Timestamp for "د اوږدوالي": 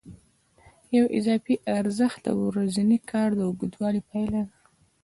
3.35-4.01